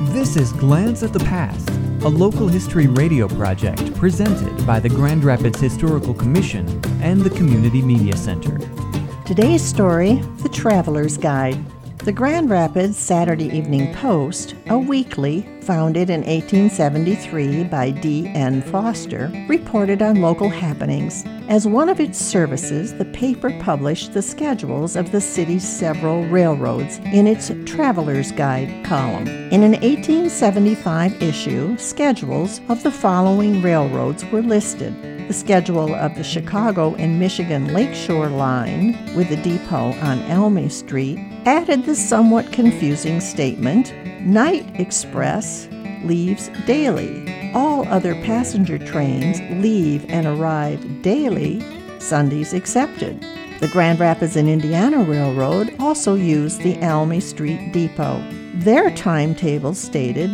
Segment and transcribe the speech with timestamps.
[0.00, 1.70] This is Glance at the Past,
[2.04, 6.68] a local history radio project presented by the Grand Rapids Historical Commission
[7.02, 8.58] and the Community Media Center.
[9.24, 11.58] Today's story The Traveler's Guide.
[12.06, 18.62] The Grand Rapids Saturday Evening Post, a weekly founded in 1873 by D.N.
[18.62, 21.24] Foster, reported on local happenings.
[21.48, 26.98] As one of its services, the paper published the schedules of the city's several railroads
[27.06, 29.26] in its Traveler's Guide column.
[29.26, 34.94] In an 1875 issue, schedules of the following railroads were listed
[35.26, 41.18] the schedule of the Chicago and Michigan Lakeshore Line with a depot on Almy Street
[41.46, 45.68] added the somewhat confusing statement Night Express
[46.02, 47.52] leaves daily.
[47.54, 51.62] All other passenger trains leave and arrive daily,
[52.00, 53.24] Sundays excepted.
[53.60, 58.20] The Grand Rapids and Indiana Railroad also used the Almy Street Depot.
[58.54, 60.30] Their timetable stated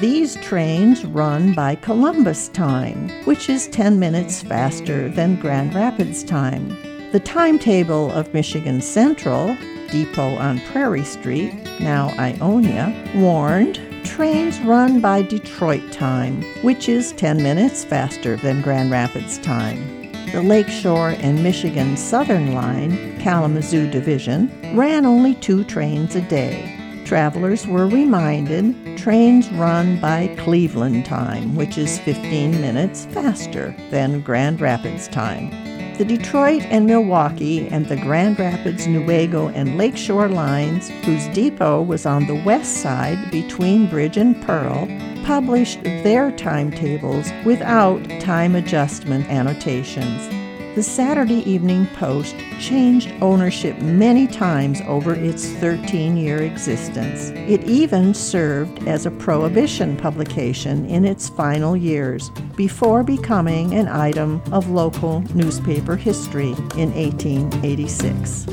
[0.00, 6.76] these trains run by Columbus time, which is 10 minutes faster than Grand Rapids time.
[7.12, 9.56] The timetable of Michigan Central,
[9.90, 17.42] depot on Prairie Street, now Ionia, warned trains run by Detroit time, which is 10
[17.42, 20.12] minutes faster than Grand Rapids time.
[20.32, 26.76] The Lakeshore and Michigan Southern Line, Kalamazoo Division, ran only two trains a day
[27.06, 34.60] travelers were reminded trains run by Cleveland time, which is 15 minutes faster than Grand
[34.60, 35.65] Rapids time.
[35.98, 42.04] The Detroit and Milwaukee and the Grand Rapids, Newaygo, and Lakeshore lines, whose depot was
[42.04, 44.86] on the west side between Bridge and Pearl,
[45.24, 50.45] published their timetables without time adjustment annotations
[50.76, 57.30] the Saturday Evening Post changed ownership many times over its 13 year existence.
[57.30, 64.42] It even served as a prohibition publication in its final years before becoming an item
[64.52, 68.44] of local newspaper history in 1886.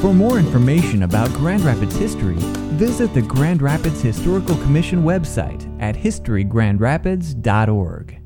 [0.00, 2.38] For more information about Grand Rapids history,
[2.78, 8.23] visit the Grand Rapids Historical Commission website at historygrandrapids.org.